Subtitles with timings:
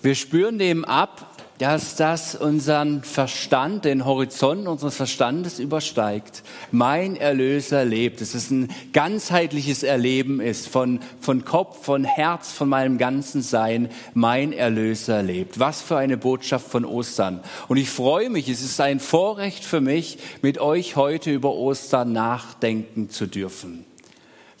[0.00, 1.26] Wir spüren dem ab,
[1.58, 6.44] dass das unseren Verstand, den Horizont unseres Verstandes übersteigt.
[6.70, 8.20] Mein Erlöser lebt.
[8.20, 13.88] Dass es ein ganzheitliches Erleben ist von, von Kopf, von Herz, von meinem ganzen Sein.
[14.14, 15.58] Mein Erlöser lebt.
[15.58, 17.40] Was für eine Botschaft von Ostern.
[17.66, 22.12] Und ich freue mich, es ist ein Vorrecht für mich, mit euch heute über Ostern
[22.12, 23.84] nachdenken zu dürfen.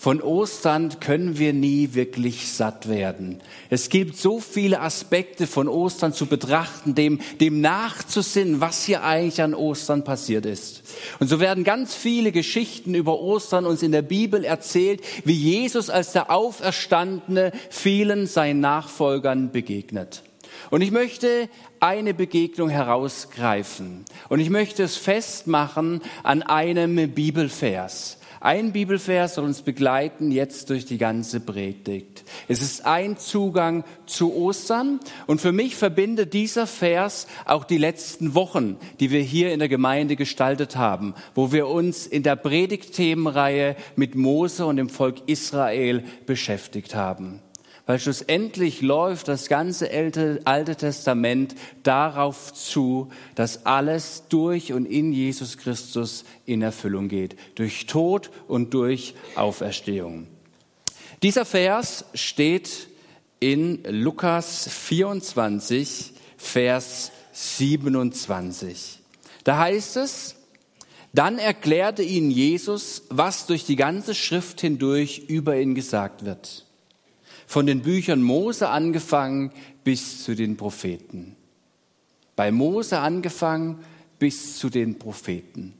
[0.00, 3.40] Von Ostern können wir nie wirklich satt werden.
[3.68, 9.42] Es gibt so viele Aspekte von Ostern zu betrachten, dem, dem nachzusinnen, was hier eigentlich
[9.42, 10.84] an Ostern passiert ist.
[11.18, 15.90] Und so werden ganz viele Geschichten über Ostern uns in der Bibel erzählt, wie Jesus
[15.90, 20.22] als der Auferstandene vielen seinen Nachfolgern begegnet.
[20.70, 21.48] Und ich möchte
[21.80, 24.04] eine Begegnung herausgreifen.
[24.28, 28.17] Und ich möchte es festmachen an einem Bibelvers.
[28.40, 32.24] Ein Bibelvers soll uns begleiten jetzt durch die ganze Predigt.
[32.46, 38.34] Es ist ein Zugang zu Ostern und für mich verbindet dieser Vers auch die letzten
[38.34, 43.76] Wochen, die wir hier in der Gemeinde gestaltet haben, wo wir uns in der Predigtthemenreihe
[43.96, 47.42] mit Mose und dem Volk Israel beschäftigt haben
[47.88, 55.56] weil schlussendlich läuft das ganze Alte Testament darauf zu, dass alles durch und in Jesus
[55.56, 60.26] Christus in Erfüllung geht, durch Tod und durch Auferstehung.
[61.22, 62.88] Dieser Vers steht
[63.40, 68.98] in Lukas 24, Vers 27.
[69.44, 70.36] Da heißt es,
[71.14, 76.67] dann erklärte ihnen Jesus, was durch die ganze Schrift hindurch über ihn gesagt wird
[77.48, 79.50] von den Büchern Mose angefangen
[79.82, 81.34] bis zu den Propheten.
[82.36, 83.80] Bei Mose angefangen
[84.18, 85.72] bis zu den Propheten.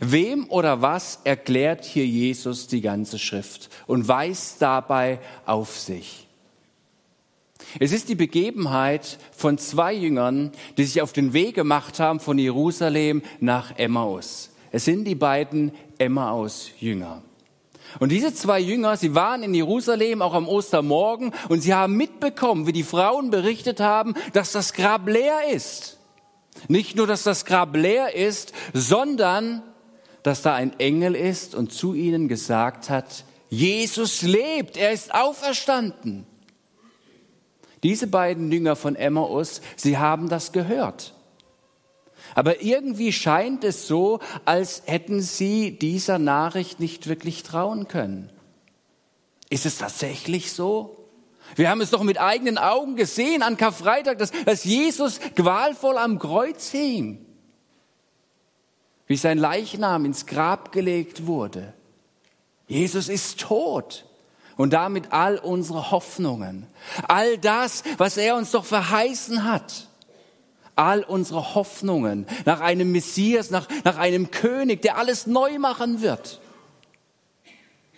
[0.00, 6.28] Wem oder was erklärt hier Jesus die ganze Schrift und weist dabei auf sich?
[7.80, 12.38] Es ist die Begebenheit von zwei Jüngern, die sich auf den Weg gemacht haben von
[12.38, 14.50] Jerusalem nach Emmaus.
[14.70, 17.22] Es sind die beiden Emmaus-Jünger.
[17.98, 22.66] Und diese zwei Jünger, sie waren in Jerusalem auch am Ostermorgen und sie haben mitbekommen,
[22.66, 25.98] wie die Frauen berichtet haben, dass das Grab leer ist.
[26.68, 29.62] Nicht nur, dass das Grab leer ist, sondern
[30.22, 36.26] dass da ein Engel ist und zu ihnen gesagt hat, Jesus lebt, er ist auferstanden.
[37.82, 41.15] Diese beiden Jünger von Emmaus, sie haben das gehört.
[42.34, 48.30] Aber irgendwie scheint es so, als hätten sie dieser Nachricht nicht wirklich trauen können.
[49.48, 50.96] Ist es tatsächlich so?
[51.54, 56.18] Wir haben es doch mit eigenen Augen gesehen an Karfreitag, dass, dass Jesus qualvoll am
[56.18, 57.24] Kreuz hing,
[59.06, 61.72] wie sein Leichnam ins Grab gelegt wurde.
[62.66, 64.04] Jesus ist tot
[64.56, 66.66] und damit all unsere Hoffnungen,
[67.06, 69.85] all das, was er uns doch verheißen hat
[70.76, 76.40] all unsere Hoffnungen nach einem Messias, nach, nach einem König, der alles neu machen wird.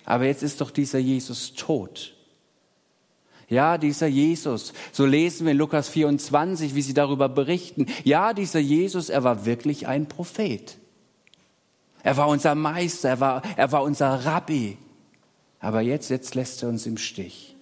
[0.04, 2.14] Aber jetzt ist doch dieser Jesus tot.
[3.50, 7.86] Ja, dieser Jesus, so lesen wir in Lukas 24, wie sie darüber berichten.
[8.04, 10.76] Ja, dieser Jesus, er war wirklich ein Prophet.
[12.02, 14.78] Er war unser Meister, er war, er war unser Rabbi.
[15.60, 17.56] Aber jetzt, jetzt lässt er uns im Stich.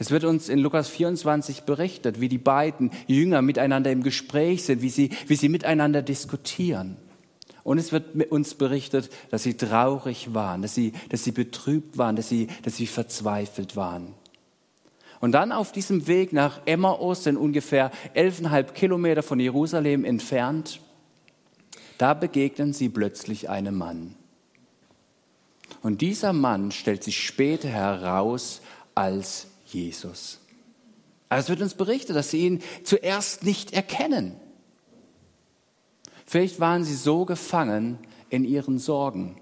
[0.00, 4.80] Es wird uns in Lukas 24 berichtet, wie die beiden Jünger miteinander im Gespräch sind,
[4.80, 6.96] wie sie, wie sie miteinander diskutieren.
[7.64, 12.16] Und es wird uns berichtet, dass sie traurig waren, dass sie, dass sie betrübt waren,
[12.16, 14.14] dass sie, dass sie verzweifelt waren.
[15.20, 20.80] Und dann auf diesem Weg nach Emmaus, denn ungefähr elfeinhalb Kilometer von Jerusalem entfernt,
[21.98, 24.14] da begegnen sie plötzlich einem Mann.
[25.82, 28.62] Und dieser Mann stellt sich später heraus
[28.94, 30.40] als Jesus.
[31.28, 34.36] Also es wird uns berichtet, dass sie ihn zuerst nicht erkennen.
[36.26, 37.98] Vielleicht waren sie so gefangen
[38.30, 39.40] in ihren Sorgen,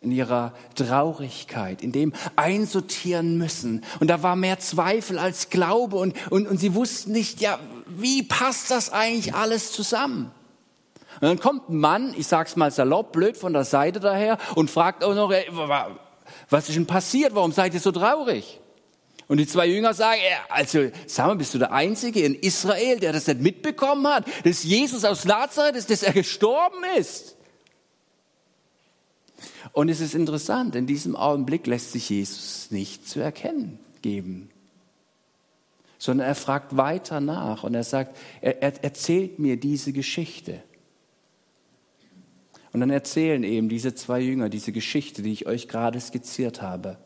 [0.00, 3.84] in ihrer Traurigkeit, in dem einsortieren müssen.
[4.00, 8.22] Und da war mehr Zweifel als Glaube und, und, und sie wussten nicht, ja, wie
[8.22, 10.32] passt das eigentlich alles zusammen?
[11.20, 14.70] Und dann kommt ein Mann, ich sag's mal salopp, blöd von der Seite daher und
[14.70, 15.32] fragt auch noch,
[16.50, 17.34] was ist denn passiert?
[17.34, 18.60] Warum seid ihr so traurig?
[19.28, 23.12] Und die zwei Jünger sagen, also sag mal, bist du der Einzige in Israel, der
[23.12, 27.36] das nicht mitbekommen hat, dass Jesus aus Nazareth ist, dass er gestorben ist.
[29.72, 34.48] Und es ist interessant, in diesem Augenblick lässt sich Jesus nicht zu erkennen geben,
[35.98, 40.62] sondern er fragt weiter nach und er sagt, er, er erzählt mir diese Geschichte.
[42.72, 46.98] Und dann erzählen eben diese zwei Jünger diese Geschichte, die ich euch gerade skizziert habe.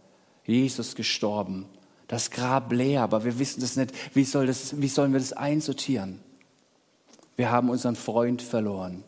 [0.45, 1.67] Jesus gestorben,
[2.11, 3.93] Das Grab leer, aber wir wissen das nicht.
[4.15, 6.19] Wie, soll das, wie sollen wir das einsortieren?
[7.37, 9.05] Wir haben unseren Freund verloren.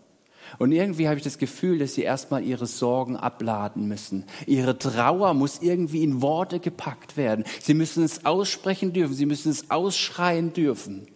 [0.61, 4.25] Und irgendwie habe ich das Gefühl, dass sie erstmal ihre Sorgen abladen müssen.
[4.47, 7.45] Ihre Trauer muss irgendwie in Worte gepackt werden.
[7.61, 9.15] Sie müssen es aussprechen dürfen.
[9.15, 11.09] Sie müssen es ausschreien dürfen.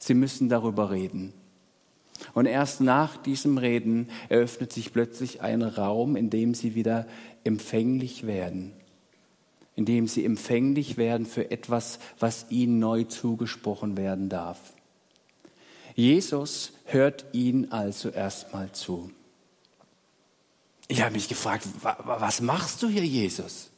[0.00, 1.32] Sie müssen darüber reden.
[2.34, 7.06] Und erst nach diesem Reden eröffnet sich plötzlich ein Raum, in dem sie wieder
[7.44, 8.72] empfänglich werden.
[9.74, 14.58] In dem sie empfänglich werden für etwas, was ihnen neu zugesprochen werden darf.
[15.94, 19.10] Jesus hört ihnen also erstmal zu.
[20.88, 21.66] Ich habe mich gefragt,
[22.04, 23.70] was machst du hier, Jesus?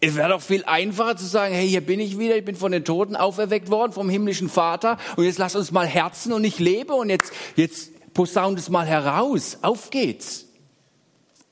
[0.00, 2.72] Es wäre doch viel einfacher zu sagen, hey, hier bin ich wieder, ich bin von
[2.72, 6.58] den Toten auferweckt worden vom himmlischen Vater und jetzt lass uns mal herzen und ich
[6.58, 10.46] lebe und jetzt, jetzt posaunt es mal heraus, auf geht's.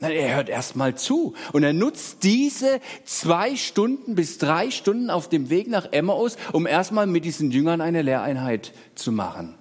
[0.03, 5.11] Nein, er hört erst mal zu und er nutzt diese zwei Stunden bis drei Stunden
[5.11, 9.55] auf dem Weg nach Emmaus, um erstmal mit diesen Jüngern eine Lehreinheit zu machen.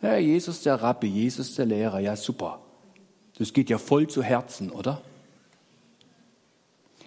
[0.00, 2.62] Ja, Jesus der Rabbi, Jesus der Lehrer, ja super.
[3.36, 5.02] Das geht ja voll zu Herzen, oder?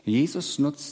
[0.06, 0.82] Jesus nutzt